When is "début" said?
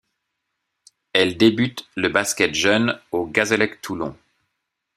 1.37-1.75